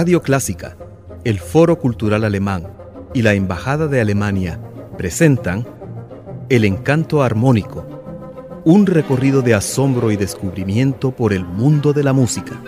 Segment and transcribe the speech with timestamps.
[0.00, 0.78] Radio Clásica,
[1.24, 2.72] el Foro Cultural Alemán
[3.12, 4.58] y la Embajada de Alemania
[4.96, 5.68] presentan
[6.48, 12.58] El Encanto Armónico, un recorrido de asombro y descubrimiento por el mundo de la música.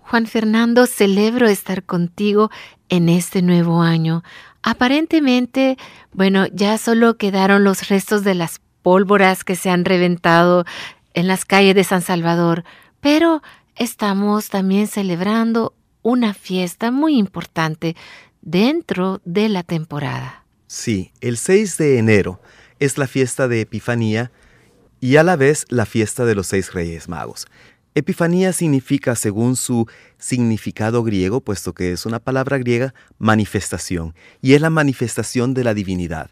[0.00, 2.50] Juan Fernando, celebro estar contigo
[2.90, 4.22] en este nuevo año.
[4.62, 5.78] Aparentemente,
[6.12, 10.66] bueno, ya solo quedaron los restos de las pólvoras que se han reventado
[11.14, 12.64] en las calles de San Salvador,
[13.00, 13.42] pero
[13.76, 17.96] estamos también celebrando una fiesta muy importante
[18.42, 20.44] dentro de la temporada.
[20.66, 22.40] Sí, el 6 de enero
[22.78, 24.30] es la fiesta de Epifanía
[25.00, 27.46] y a la vez la fiesta de los seis reyes magos.
[27.94, 29.86] Epifanía significa, según su
[30.18, 35.72] significado griego, puesto que es una palabra griega, manifestación, y es la manifestación de la
[35.72, 36.30] divinidad.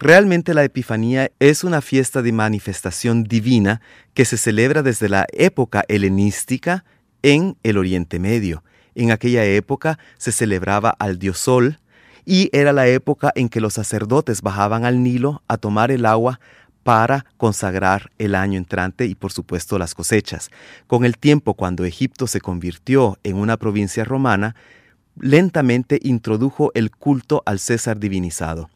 [0.00, 3.80] Realmente la Epifanía es una fiesta de manifestación divina
[4.14, 6.84] que se celebra desde la época helenística
[7.22, 8.62] en el Oriente Medio.
[8.94, 11.80] En aquella época se celebraba al dios Sol
[12.24, 16.38] y era la época en que los sacerdotes bajaban al Nilo a tomar el agua
[16.84, 20.52] para consagrar el año entrante y por supuesto las cosechas.
[20.86, 24.54] Con el tiempo, cuando Egipto se convirtió en una provincia romana,
[25.18, 28.70] lentamente introdujo el culto al César divinizado.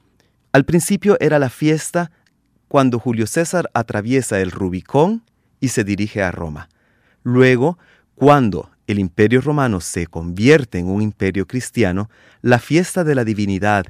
[0.53, 2.11] Al principio era la fiesta
[2.69, 5.23] cuando Julio César atraviesa el Rubicón
[5.61, 6.69] y se dirige a Roma.
[7.23, 7.79] Luego,
[8.15, 12.11] cuando el imperio romano se convierte en un imperio cristiano,
[12.43, 13.87] la fiesta de la divinidad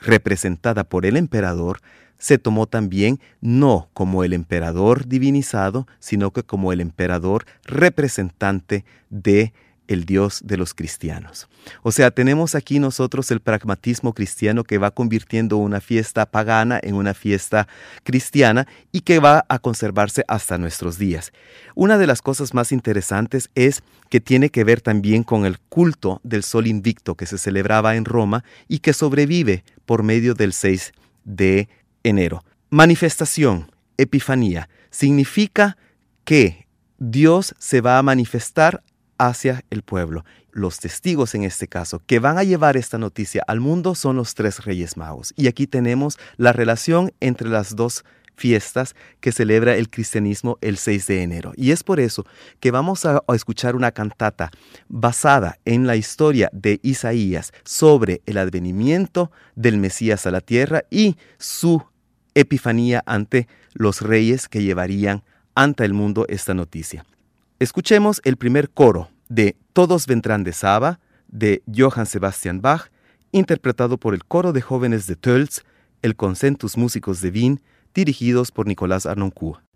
[0.00, 1.80] representada por el emperador
[2.16, 9.52] se tomó también no como el emperador divinizado, sino que como el emperador representante de
[9.88, 11.48] el Dios de los cristianos.
[11.82, 16.94] O sea, tenemos aquí nosotros el pragmatismo cristiano que va convirtiendo una fiesta pagana en
[16.94, 17.66] una fiesta
[18.04, 21.32] cristiana y que va a conservarse hasta nuestros días.
[21.74, 26.20] Una de las cosas más interesantes es que tiene que ver también con el culto
[26.22, 30.92] del sol invicto que se celebraba en Roma y que sobrevive por medio del 6
[31.24, 31.68] de
[32.04, 32.44] enero.
[32.70, 35.76] Manifestación, epifanía, significa
[36.24, 36.66] que
[36.98, 38.82] Dios se va a manifestar
[39.18, 40.24] hacia el pueblo.
[40.50, 44.34] Los testigos en este caso que van a llevar esta noticia al mundo son los
[44.34, 45.34] tres reyes magos.
[45.36, 48.04] Y aquí tenemos la relación entre las dos
[48.38, 51.52] fiestas que celebra el cristianismo el 6 de enero.
[51.56, 52.24] Y es por eso
[52.60, 54.50] que vamos a, escuchar una cantata
[54.88, 61.16] basada en la historia de Isaías sobre el advenimiento del Mesías a la tierra y
[61.38, 61.82] su
[62.34, 65.24] epifanía ante los reyes que llevarían
[65.54, 67.04] ante el mundo esta noticia.
[67.60, 72.92] Escuchemos el primer coro de Todos vendrán de Saba, de Johann Sebastian Bach,
[73.32, 75.64] interpretado por el coro de jóvenes de Tölz,
[76.02, 77.60] el Concentus Músicos de Wien,
[77.94, 79.67] dirigidos por Nicolás Arnoncourt.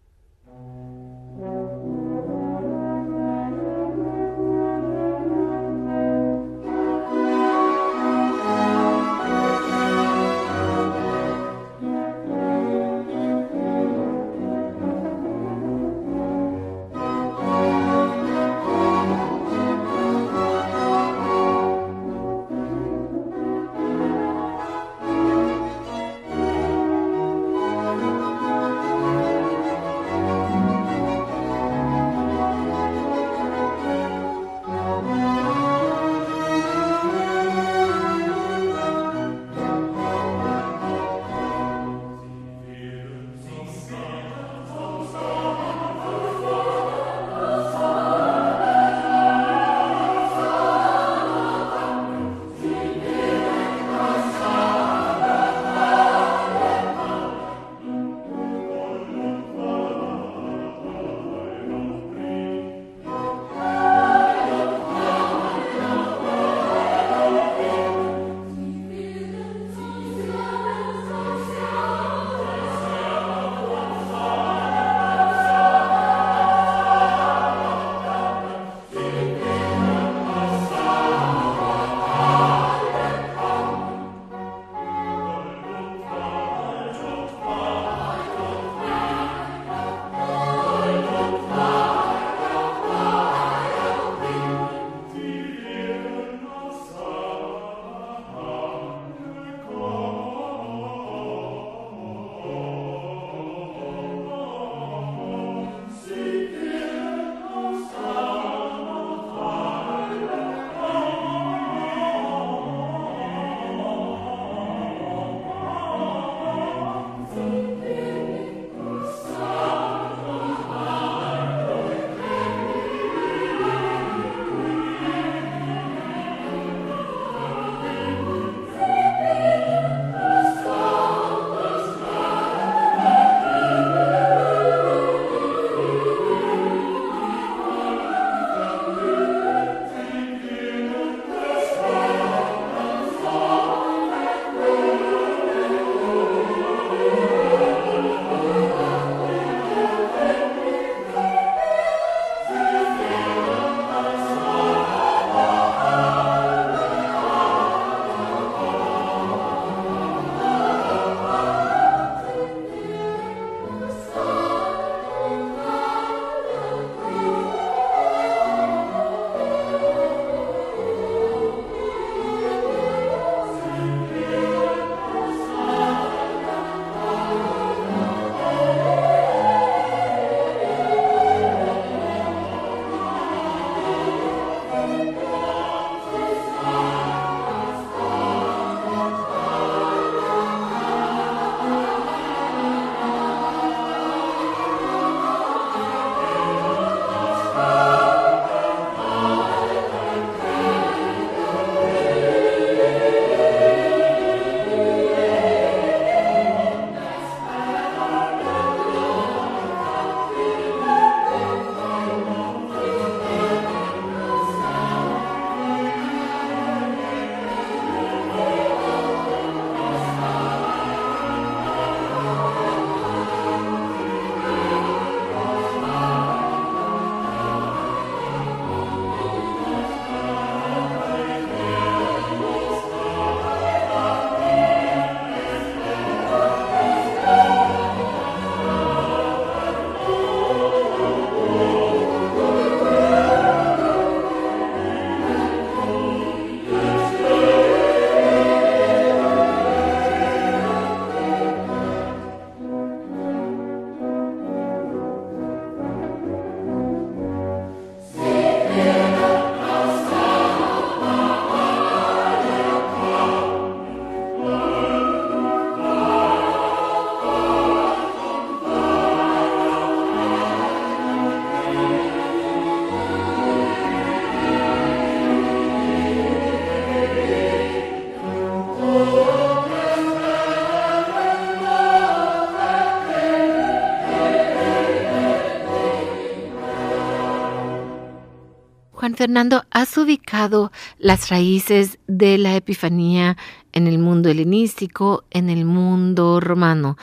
[289.23, 293.37] Fernando, has ubicado las raíces de la Epifanía
[293.73, 296.97] en el mundo helenístico, en el mundo romano,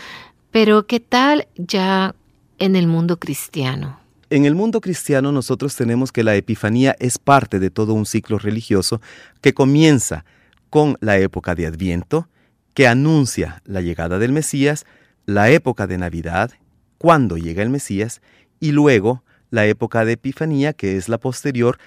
[0.51, 2.13] pero ¿qué tal ya
[2.57, 4.01] en el mundo cristiano?
[4.29, 8.37] En el mundo cristiano nosotros tenemos que la Epifanía es parte de todo un ciclo
[8.37, 8.99] religioso
[9.39, 10.25] que comienza
[10.69, 12.27] con la época de Adviento,
[12.73, 14.85] que anuncia la llegada del Mesías,
[15.25, 16.51] la época de Navidad,
[16.97, 18.21] cuando llega el Mesías,
[18.59, 21.79] y luego la época de Epifanía, que es la posterior,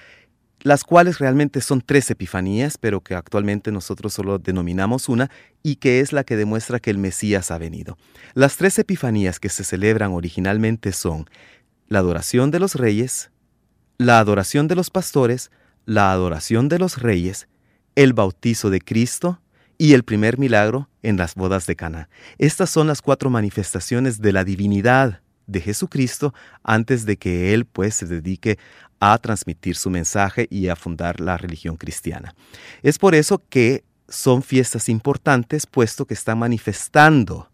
[0.63, 5.29] las cuales realmente son tres epifanías, pero que actualmente nosotros solo denominamos una,
[5.61, 7.97] y que es la que demuestra que el Mesías ha venido.
[8.33, 11.29] Las tres epifanías que se celebran originalmente son
[11.89, 13.29] la adoración de los reyes,
[13.97, 15.51] la adoración de los pastores,
[15.85, 17.47] la adoración de los reyes,
[17.95, 19.41] el bautizo de Cristo
[19.77, 22.07] y el primer milagro en las bodas de Cana.
[22.37, 26.33] Estas son las cuatro manifestaciones de la divinidad de Jesucristo
[26.63, 28.57] antes de que él pues se dedique
[28.99, 32.35] a transmitir su mensaje y a fundar la religión cristiana.
[32.81, 37.49] Es por eso que son fiestas importantes puesto que están manifestando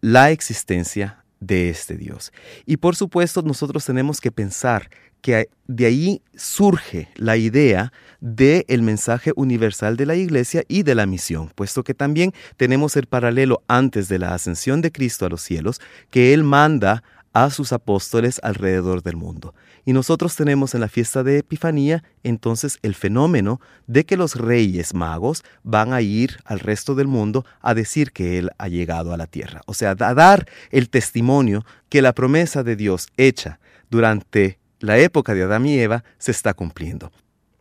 [0.00, 2.32] la existencia de este Dios.
[2.66, 4.90] Y por supuesto nosotros tenemos que pensar
[5.22, 10.94] que de ahí surge la idea del el mensaje universal de la iglesia y de
[10.94, 15.28] la misión, puesto que también tenemos el paralelo antes de la ascensión de Cristo a
[15.28, 19.54] los cielos, que Él manda a sus apóstoles alrededor del mundo.
[19.84, 24.94] Y nosotros tenemos en la fiesta de Epifanía entonces el fenómeno de que los reyes
[24.94, 29.16] magos van a ir al resto del mundo a decir que Él ha llegado a
[29.16, 29.60] la tierra.
[29.66, 33.58] O sea, a dar el testimonio que la promesa de Dios hecha
[33.90, 37.12] durante la época de Adán y Eva se está cumpliendo.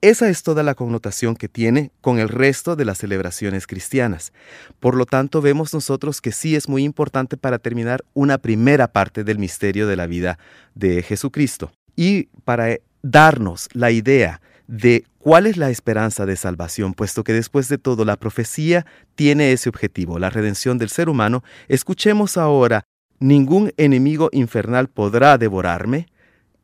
[0.01, 4.33] Esa es toda la connotación que tiene con el resto de las celebraciones cristianas.
[4.79, 9.23] Por lo tanto, vemos nosotros que sí es muy importante para terminar una primera parte
[9.23, 10.39] del misterio de la vida
[10.73, 11.71] de Jesucristo.
[11.95, 17.69] Y para darnos la idea de cuál es la esperanza de salvación, puesto que después
[17.69, 22.85] de todo la profecía tiene ese objetivo, la redención del ser humano, escuchemos ahora,
[23.19, 26.07] ningún enemigo infernal podrá devorarme,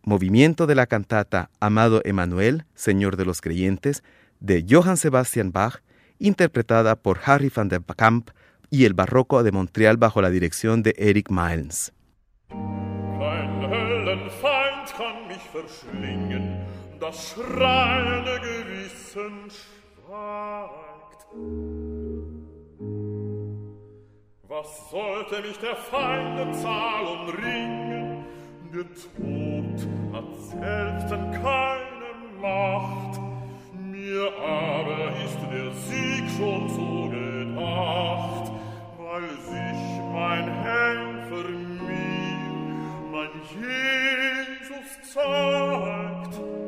[0.08, 4.04] movimiento de la cantata Amado Emanuel, Señor de los Creyentes,
[4.40, 5.82] de Johann Sebastian Bach,
[6.18, 8.30] interpretada por Harry van der Kamp
[8.70, 11.92] y el Barroco de Montreal bajo la dirección de Eric Milnes.
[24.50, 26.48] Was sollte mich der Feinde?
[28.78, 33.20] Der Tod hat selbst keine Macht,
[33.74, 38.52] mir aber ist der Sieg schon so gedacht,
[39.00, 39.82] weil sich
[40.14, 46.67] mein Helfer mir, mein Jesus zeigt.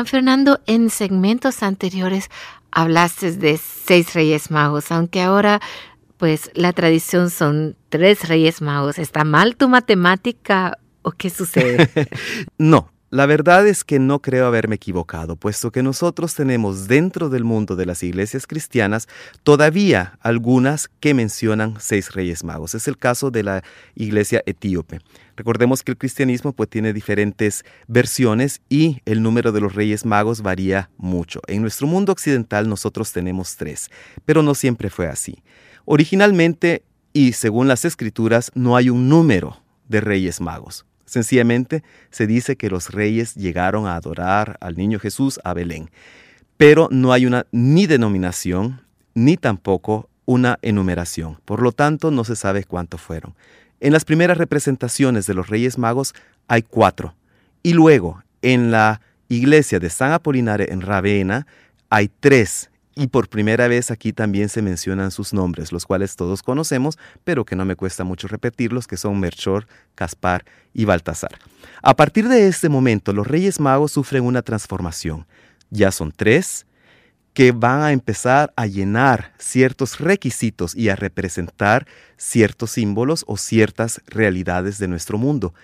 [0.00, 2.30] Juan Fernando, en segmentos anteriores
[2.70, 5.60] hablaste de seis reyes magos, aunque ahora
[6.16, 8.98] pues la tradición son tres reyes magos.
[8.98, 11.90] ¿Está mal tu matemática o qué sucede?
[12.56, 17.42] no, la verdad es que no creo haberme equivocado, puesto que nosotros tenemos dentro del
[17.42, 19.06] mundo de las iglesias cristianas
[19.42, 22.74] todavía algunas que mencionan seis reyes magos.
[22.74, 23.64] Es el caso de la
[23.96, 25.00] iglesia etíope.
[25.40, 30.42] Recordemos que el cristianismo pues, tiene diferentes versiones y el número de los reyes magos
[30.42, 31.40] varía mucho.
[31.46, 33.90] En nuestro mundo occidental nosotros tenemos tres,
[34.26, 35.42] pero no siempre fue así.
[35.86, 36.82] Originalmente
[37.14, 40.84] y según las escrituras no hay un número de reyes magos.
[41.06, 45.90] Sencillamente se dice que los reyes llegaron a adorar al niño Jesús a Belén,
[46.58, 48.82] pero no hay una ni denominación
[49.14, 51.38] ni tampoco una enumeración.
[51.46, 53.34] Por lo tanto, no se sabe cuántos fueron.
[53.80, 56.14] En las primeras representaciones de los Reyes Magos
[56.48, 57.14] hay cuatro.
[57.62, 61.46] Y luego, en la iglesia de San Apolinario en Ravenna,
[61.88, 66.42] hay tres y por primera vez aquí también se mencionan sus nombres, los cuales todos
[66.42, 71.38] conocemos, pero que no me cuesta mucho repetirlos, que son Melchor, Caspar y Baltasar.
[71.82, 75.26] A partir de este momento, los Reyes Magos sufren una transformación.
[75.70, 76.66] Ya son tres
[77.32, 84.00] que van a empezar a llenar ciertos requisitos y a representar ciertos símbolos o ciertas
[84.06, 85.54] realidades de nuestro mundo.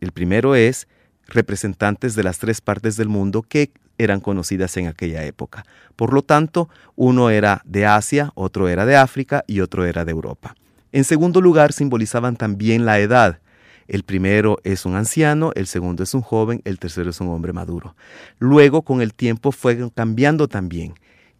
[0.00, 0.86] El primero es
[1.26, 5.64] representantes de las tres partes del mundo que eran conocidas en aquella época.
[5.96, 10.12] Por lo tanto, uno era de Asia, otro era de África y otro era de
[10.12, 10.54] Europa.
[10.92, 13.40] En segundo lugar, simbolizaban también la edad.
[13.88, 17.54] El primero es un anciano, el segundo es un joven, el tercero es un hombre
[17.54, 17.96] maduro.
[18.38, 20.94] Luego, con el tiempo, fue cambiando también.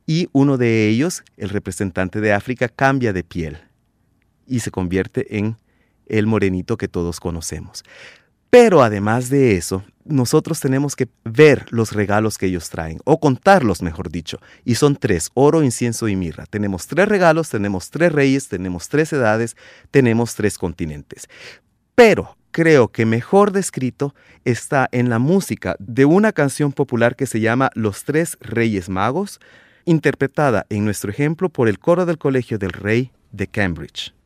[0.07, 3.59] Y uno de ellos, el representante de África, cambia de piel
[4.47, 5.59] y se convierte en
[6.07, 7.85] el morenito que todos conocemos.
[8.49, 13.83] Pero además de eso, nosotros tenemos que ver los regalos que ellos traen, o contarlos,
[13.83, 14.41] mejor dicho.
[14.65, 16.47] Y son tres, oro, incienso y mirra.
[16.47, 19.55] Tenemos tres regalos, tenemos tres reyes, tenemos tres edades,
[19.91, 21.29] tenemos tres continentes.
[21.95, 27.41] Pero creo que mejor descrito está en la música de una canción popular que se
[27.41, 29.41] llama Los Tres Reyes Magos,
[29.85, 34.18] interpretada en nuestro ejemplo por el coro del Colegio del Rey de Cambridge.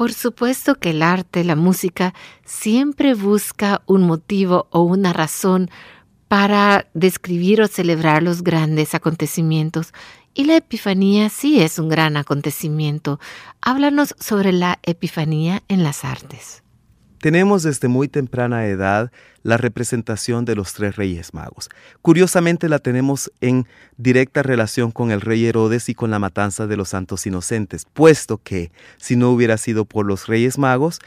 [0.00, 5.68] Por supuesto que el arte, la música, siempre busca un motivo o una razón
[6.26, 9.92] para describir o celebrar los grandes acontecimientos.
[10.32, 13.20] Y la Epifanía sí es un gran acontecimiento.
[13.60, 16.62] Háblanos sobre la Epifanía en las artes.
[17.20, 21.68] Tenemos desde muy temprana edad la representación de los tres reyes magos.
[22.00, 23.66] Curiosamente la tenemos en
[23.98, 28.38] directa relación con el rey Herodes y con la matanza de los santos inocentes, puesto
[28.38, 31.00] que si no hubiera sido por los reyes magos,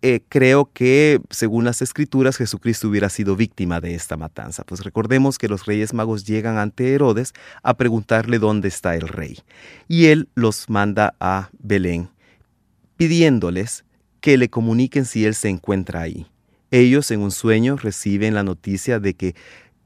[0.00, 4.62] eh, creo que, según las escrituras, Jesucristo hubiera sido víctima de esta matanza.
[4.62, 9.40] Pues recordemos que los reyes magos llegan ante Herodes a preguntarle dónde está el rey.
[9.88, 12.10] Y él los manda a Belén,
[12.96, 13.84] pidiéndoles
[14.20, 16.26] que le comuniquen si él se encuentra ahí.
[16.70, 19.34] Ellos en un sueño reciben la noticia de que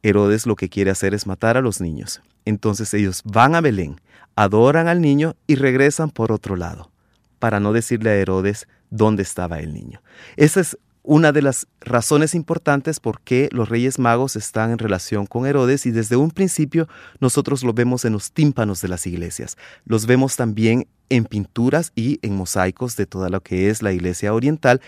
[0.02, 2.22] Herodes lo que quiere hacer es matar a los niños.
[2.44, 4.00] Entonces ellos van a Belén,
[4.34, 6.90] adoran al niño y regresan por otro lado,
[7.38, 10.02] para no decirle a Herodes dónde estaba el niño.
[10.36, 15.26] Esa es una de las razones importantes por qué los Reyes Magos están en relación
[15.26, 19.56] con Herodes y desde un principio nosotros lo vemos en los tímpanos de las iglesias.
[19.84, 24.32] Los vemos también en pinturas y en mosaicos de toda lo que es la iglesia
[24.32, 24.80] oriental.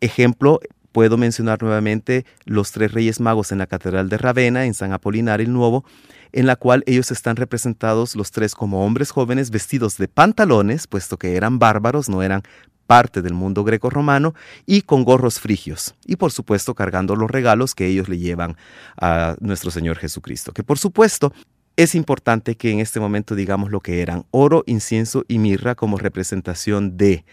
[0.00, 0.60] Ejemplo,
[0.92, 5.40] puedo mencionar nuevamente los tres Reyes Magos en la Catedral de Ravenna, en San Apolinar
[5.40, 5.84] el Nuevo,
[6.32, 11.16] en la cual ellos están representados los tres como hombres jóvenes vestidos de pantalones, puesto
[11.16, 12.42] que eran bárbaros, no eran
[12.86, 14.34] parte del mundo greco-romano
[14.66, 18.58] y con gorros frigios y por supuesto cargando los regalos que ellos le llevan
[19.00, 20.52] a nuestro Señor Jesucristo.
[20.52, 21.32] Que por supuesto
[21.76, 25.98] es importante que en este momento digamos lo que eran oro, incienso y mirra como
[25.98, 27.24] representación de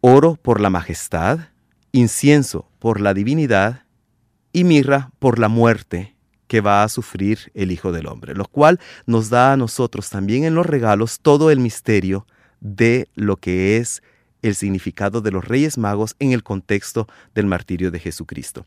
[0.00, 1.40] oro por la majestad,
[1.92, 3.84] incienso por la divinidad
[4.52, 6.14] y mirra por la muerte
[6.46, 10.44] que va a sufrir el Hijo del Hombre, lo cual nos da a nosotros también
[10.44, 12.26] en los regalos todo el misterio
[12.60, 14.02] de lo que es
[14.46, 18.64] el significado de los Reyes Magos en el contexto del martirio de Jesucristo.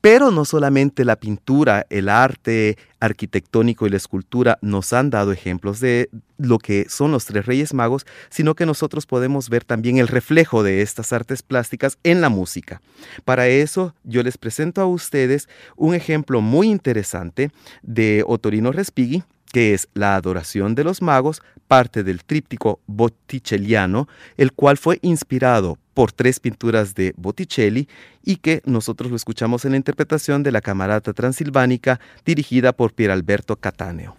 [0.00, 5.80] Pero no solamente la pintura, el arte arquitectónico y la escultura nos han dado ejemplos
[5.80, 10.08] de lo que son los tres Reyes Magos, sino que nosotros podemos ver también el
[10.08, 12.80] reflejo de estas artes plásticas en la música.
[13.24, 17.50] Para eso yo les presento a ustedes un ejemplo muy interesante
[17.82, 24.52] de Otorino Respighi, que es la adoración de los magos, parte del tríptico botticelliano, el
[24.52, 27.88] cual fue inspirado por tres pinturas de Botticelli
[28.24, 33.56] y que nosotros lo escuchamos en la interpretación de la Camarata Transilvánica dirigida por Pieralberto
[33.56, 34.16] Cattaneo.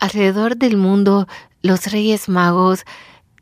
[0.00, 1.28] Alrededor del mundo
[1.62, 2.84] los Reyes Magos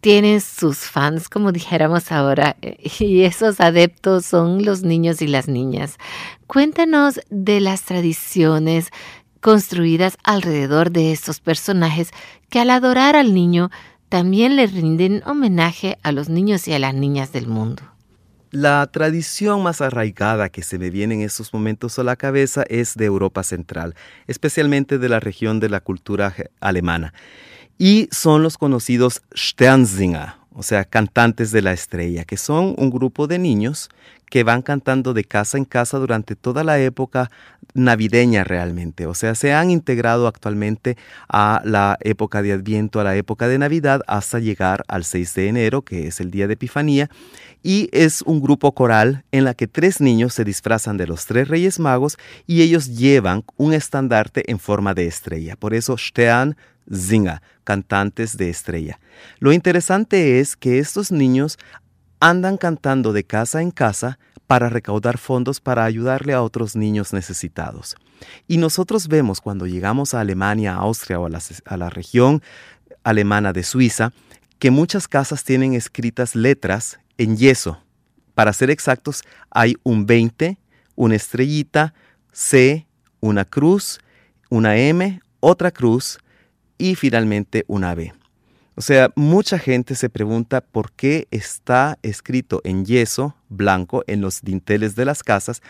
[0.01, 2.57] tienen sus fans, como dijéramos ahora,
[3.01, 5.99] y esos adeptos son los niños y las niñas.
[6.47, 8.91] Cuéntanos de las tradiciones
[9.41, 12.11] construidas alrededor de estos personajes
[12.49, 13.71] que al adorar al niño
[14.09, 17.83] también le rinden homenaje a los niños y a las niñas del mundo.
[18.51, 22.95] La tradición más arraigada que se me viene en estos momentos a la cabeza es
[22.95, 23.95] de Europa Central,
[24.27, 27.13] especialmente de la región de la cultura alemana
[27.79, 33.29] y son los conocidos Sternsinger, o sea, cantantes de la estrella, que son un grupo
[33.29, 33.89] de niños
[34.29, 37.31] que van cantando de casa en casa durante toda la época
[37.75, 39.07] navideña realmente.
[39.07, 40.97] O sea, se han integrado actualmente
[41.29, 45.47] a la época de Adviento, a la época de Navidad, hasta llegar al 6 de
[45.47, 47.09] enero, que es el día de Epifanía.
[47.63, 51.47] Y es un grupo coral en la que tres niños se disfrazan de los tres
[51.47, 55.55] reyes magos y ellos llevan un estandarte en forma de estrella.
[55.55, 56.57] Por eso Stern
[56.93, 58.99] Zinga, cantantes de estrella.
[59.39, 61.59] Lo interesante es que estos niños
[62.21, 64.19] andan cantando de casa en casa
[64.49, 67.97] para recaudar fondos para ayudarle a otros niños necesitados.
[68.49, 72.43] Y nosotros vemos cuando llegamos a Alemania, a Austria o a la, región
[73.05, 74.13] alemana de Suiza,
[74.59, 77.79] que muchas casas tienen escritas letras en yeso.
[78.35, 80.59] Para ser exactos, hay un 20,
[80.97, 81.93] una estrellita,
[82.33, 82.87] C,
[83.21, 84.01] una cruz,
[84.49, 86.19] una M, otra cruz,
[86.79, 88.13] y finalmente una B.
[88.77, 94.43] O sea, mucha gente se pregunta por qué está escrito en yeso blanco en los
[94.43, 95.63] dinteles de las casas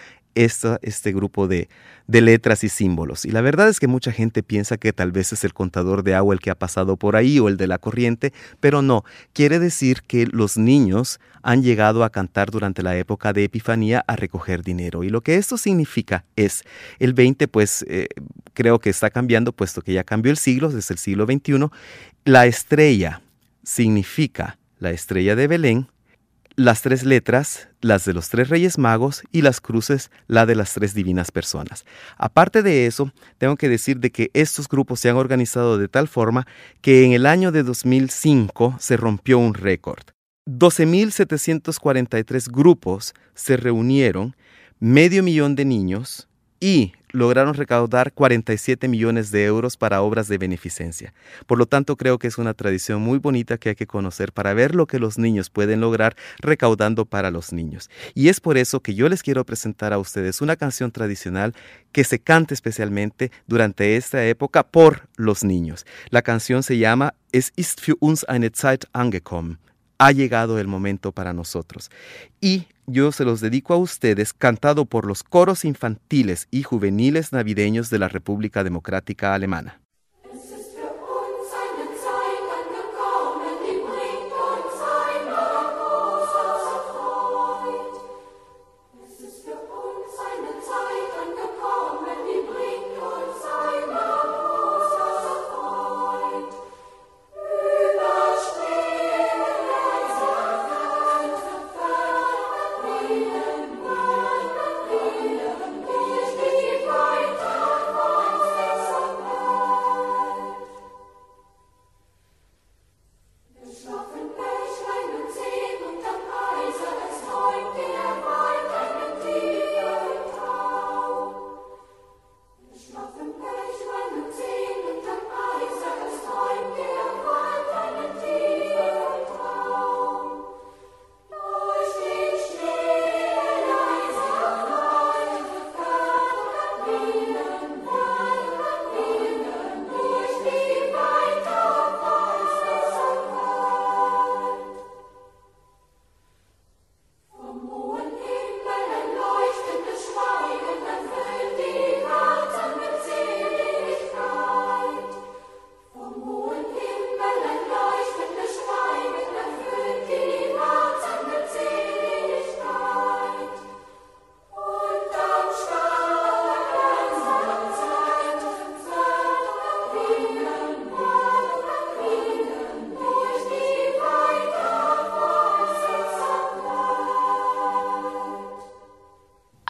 [0.45, 1.69] este grupo de,
[2.07, 3.25] letras y símbolos.
[3.25, 6.15] Y la verdad es que mucha gente piensa que tal vez es el contador de
[6.15, 9.05] agua el que ha pasado por ahí o el de la corriente, pero no.
[9.33, 14.17] Quiere decir que los niños han llegado a cantar durante la época de Epifanía a
[14.17, 15.05] recoger dinero.
[15.05, 16.63] Y lo que esto significa es,
[16.99, 18.09] el 20 pues eh,
[18.55, 21.69] creo que está cambiando, puesto que ya cambió el siglo, desde el siglo XXI.
[22.25, 23.23] La estrella
[23.63, 25.89] significa la estrella de Belén,
[26.59, 30.75] las tres letras, las de los tres reyes magos, y las cruces, la de las
[30.75, 31.85] tres divinas personas.
[32.17, 36.09] Aparte de eso, tengo que decir de que estos grupos se han organizado de tal
[36.09, 36.49] forma
[36.81, 40.03] que en el año de 2005 se rompió un récord.
[40.49, 44.35] 12.743 grupos se reunieron,
[44.81, 46.27] medio millón de niños,
[46.59, 51.15] y lograron recaudar 47 millones de euros para obras de beneficencia.
[51.47, 54.55] Por lo tanto, creo que es una tradición muy bonita que hay que conocer para
[54.55, 57.91] ver lo que los niños pueden lograr recaudando para los niños.
[58.15, 61.55] Y es por eso que yo les quiero presentar a ustedes una canción tradicional
[61.93, 65.87] que se cante especialmente durante esta época por los niños.
[66.11, 69.59] La canción se llama Es ist für uns eine Zeit angekommen
[69.99, 71.91] ha llegado el momento para nosotros.
[72.41, 77.91] Y yo se los dedico a ustedes cantado por los coros infantiles y juveniles navideños
[77.91, 79.81] de la República Democrática Alemana.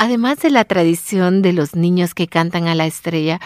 [0.00, 3.40] Además de la tradición de los niños que cantan a la estrella,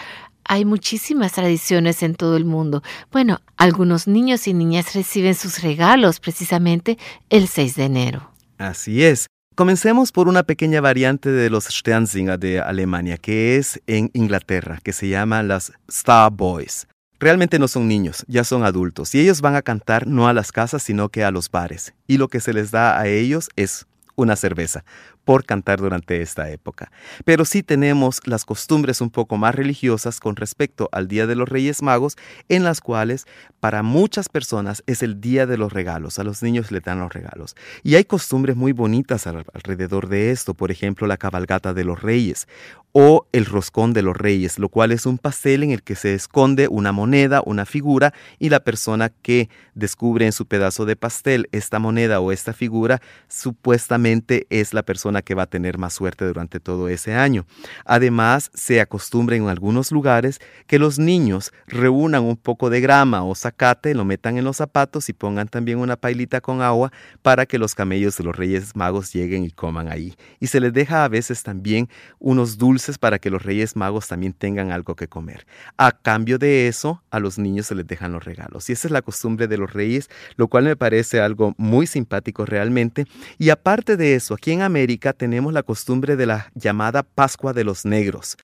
[0.45, 2.83] hay muchísimas tradiciones en todo el mundo.
[3.11, 6.99] Bueno, algunos niños y niñas reciben sus regalos precisamente
[7.31, 8.29] el 6 de enero.
[8.59, 9.25] Así es.
[9.55, 14.93] Comencemos por una pequeña variante de los Sternsinger de Alemania, que es en Inglaterra, que
[14.93, 16.87] se llama las Star Boys.
[17.19, 20.51] realmente no son niños, ya son adultos, y ellos van a cantar no a las
[20.51, 23.87] casas, sino que a los bares, y lo que se les da a ellos es
[24.15, 24.83] una cerveza
[25.25, 26.91] por cantar durante esta época.
[27.25, 31.49] Pero sí tenemos las costumbres un poco más religiosas con respecto al Día de los
[31.49, 32.17] Reyes Magos,
[32.49, 33.25] en las cuales
[33.59, 37.13] para muchas personas es el Día de los Regalos, a los niños le dan los
[37.13, 37.55] regalos.
[37.83, 42.47] Y hay costumbres muy bonitas alrededor de esto, por ejemplo la cabalgata de los reyes
[42.93, 46.13] o el roscón de los reyes, lo cual es un pastel en el que se
[46.13, 51.49] esconde una moneda, una figura, y la persona que descubre en su pedazo de pastel
[51.51, 56.25] esta moneda o esta figura, supuestamente es la persona que va a tener más suerte
[56.25, 57.45] durante todo ese año.
[57.85, 63.35] Además, se acostumbra en algunos lugares que los niños reúnan un poco de grama o
[63.35, 66.91] zacate, lo metan en los zapatos y pongan también una pailita con agua
[67.21, 70.15] para que los camellos de los Reyes Magos lleguen y coman ahí.
[70.39, 71.89] Y se les deja a veces también
[72.19, 75.45] unos dulces para que los Reyes Magos también tengan algo que comer.
[75.77, 78.69] A cambio de eso, a los niños se les dejan los regalos.
[78.69, 82.45] Y esa es la costumbre de los reyes, lo cual me parece algo muy simpático
[82.45, 83.05] realmente.
[83.37, 87.65] Y aparte de eso, aquí en América, tenemos la costumbre de la llamada Pascua de
[87.65, 88.37] los Negros,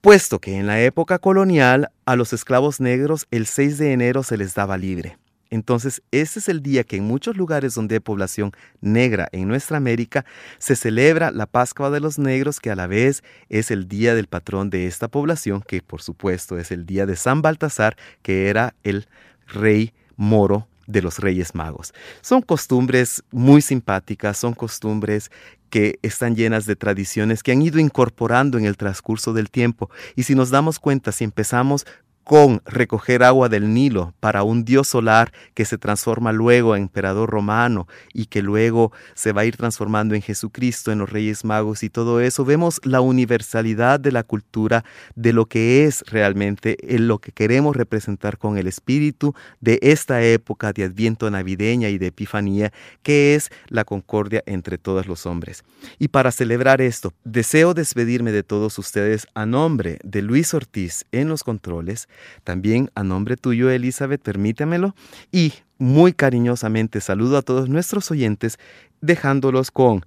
[0.00, 4.38] puesto que en la época colonial a los esclavos negros el 6 de enero se
[4.38, 5.18] les daba libre.
[5.50, 9.76] Entonces, ese es el día que en muchos lugares donde hay población negra en nuestra
[9.76, 10.24] América
[10.58, 14.26] se celebra la Pascua de los Negros, que a la vez es el día del
[14.26, 18.74] patrón de esta población, que por supuesto es el día de San Baltasar, que era
[18.82, 19.06] el
[19.46, 21.92] rey moro de los Reyes Magos.
[22.20, 25.30] Son costumbres muy simpáticas, son costumbres
[25.70, 29.90] que están llenas de tradiciones que han ido incorporando en el transcurso del tiempo.
[30.14, 31.86] Y si nos damos cuenta, si empezamos
[32.26, 37.30] con recoger agua del Nilo para un dios solar que se transforma luego en emperador
[37.30, 41.84] romano y que luego se va a ir transformando en Jesucristo, en los Reyes Magos
[41.84, 47.20] y todo eso, vemos la universalidad de la cultura, de lo que es realmente lo
[47.20, 52.72] que queremos representar con el espíritu de esta época de Adviento navideña y de Epifanía,
[53.04, 55.62] que es la concordia entre todos los hombres.
[56.00, 61.28] Y para celebrar esto, deseo despedirme de todos ustedes a nombre de Luis Ortiz en
[61.28, 62.08] los controles,
[62.44, 64.94] también a nombre tuyo, Elizabeth, permítemelo.
[65.32, 68.58] Y muy cariñosamente saludo a todos nuestros oyentes,
[69.00, 70.04] dejándolos con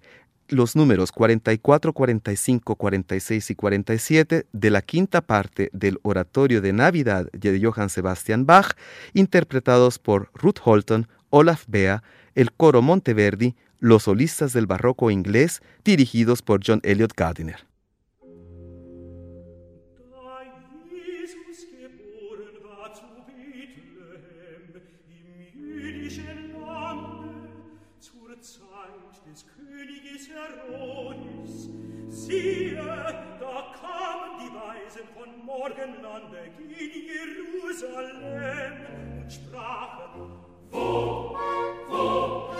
[0.49, 7.29] los números 44, 45, 46 y 47 de la quinta parte del Oratorio de Navidad
[7.31, 8.73] de Johann Sebastian Bach,
[9.13, 12.03] interpretados por Ruth Holton, Olaf Bea,
[12.35, 17.68] el coro Monteverdi, los solistas del barroco inglés, dirigidos por John Elliot Gardiner.
[32.29, 32.75] siehe,
[33.39, 36.69] da kamen die Weisen von Morgenlande in
[37.09, 38.21] Jerusalem
[39.21, 40.31] und sprachen,
[40.71, 41.35] Wo,
[41.87, 42.51] wo,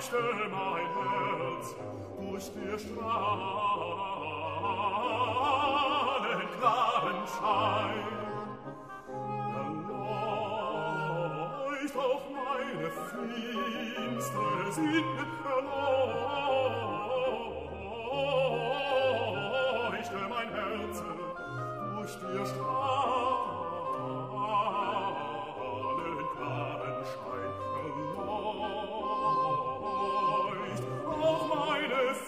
[0.00, 0.16] leuchte
[0.50, 1.76] mein Herz
[2.18, 4.10] durch dir strahlen
[6.58, 8.06] klaren Schein.
[11.82, 12.88] Erleucht auch meine
[13.94, 15.26] finster Sinne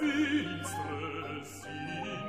[0.02, 2.24] finstre Sinnen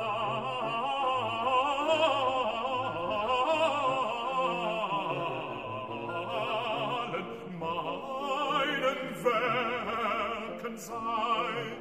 [7.59, 11.79] meinen Werken sein.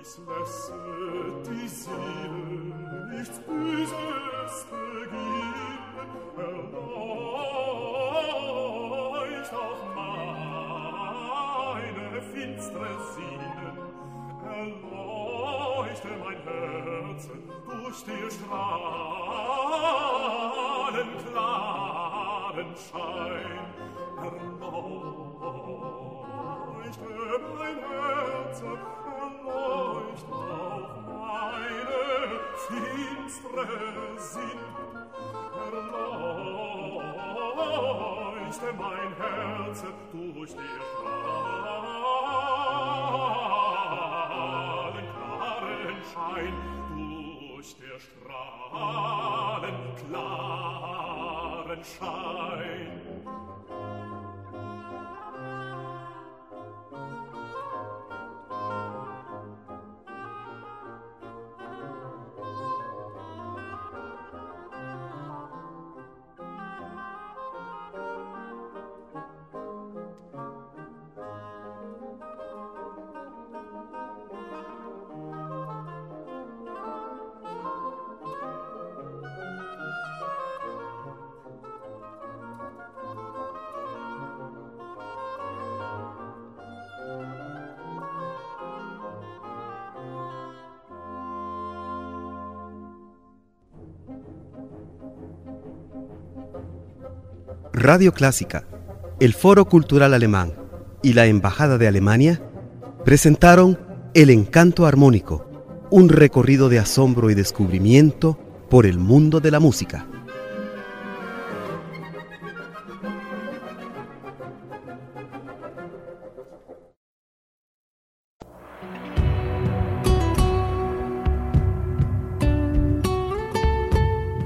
[0.00, 0.72] Dies lässt
[1.46, 2.63] die Seele
[3.16, 5.78] nichts Böses begehen,
[6.36, 6.74] erleucht
[9.54, 13.78] auch meine finstre Sinnen,
[14.44, 17.22] erleuchte mein Herz,
[17.66, 18.60] durch die strahlen
[21.32, 23.68] klaren Schein,
[24.16, 24.60] erleuchte
[27.58, 28.78] mein Herzen,
[29.20, 30.63] erleuchte
[32.68, 33.66] finstre
[34.18, 34.60] sind
[38.54, 39.80] erleuchte mein Herz
[40.12, 41.44] durch die Strahlen
[45.14, 46.56] klaren Schein
[46.96, 52.92] durch der Strahlen klaren Schein.
[97.84, 98.64] Radio Clásica,
[99.20, 100.54] el Foro Cultural Alemán
[101.02, 102.42] y la Embajada de Alemania
[103.04, 103.78] presentaron
[104.14, 105.46] El Encanto Armónico,
[105.90, 108.38] un recorrido de asombro y descubrimiento
[108.70, 110.06] por el mundo de la música.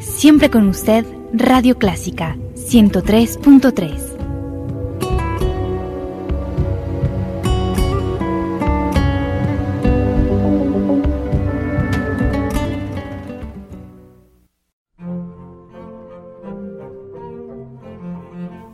[0.01, 2.37] Siempre con usted, Radio Clásica
[2.69, 4.19] 103.3.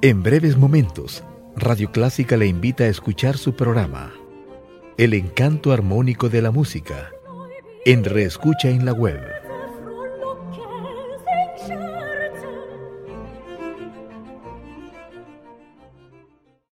[0.03, 1.23] En breves momentos,
[1.55, 4.13] Radio Clásica le invita a escuchar su programa,
[4.99, 7.11] El encanto armónico de la música,
[7.87, 9.34] en Reescucha en la web